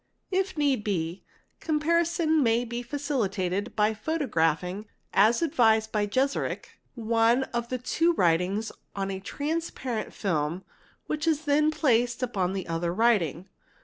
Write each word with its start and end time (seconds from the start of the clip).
If 0.31 0.57
need 0.57 0.83
be, 0.83 1.23
comparison 1.59 2.41
may 2.41 2.65
be 2.65 2.83
facili 2.83 3.29
tated 3.29 3.75
by 3.75 3.93
photographing 3.93 4.87
(as 5.13 5.43
advised 5.43 5.91
by 5.91 6.07
Jeserich) 6.07 6.65
one 6.95 7.43
of 7.53 7.69
the 7.69 7.77
two 7.77 8.13
writings 8.13 8.71
on 8.95 9.11
a 9.11 9.19
transparent 9.19 10.11
film 10.11 10.63
which 11.05 11.27
is 11.27 11.45
then 11.45 11.69
placed 11.69 12.23
upon 12.23 12.53
the 12.53 12.65
other 12.67 12.91
writing. 12.91 13.47